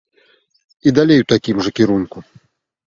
[0.89, 2.17] І далей у такім жа кірунку.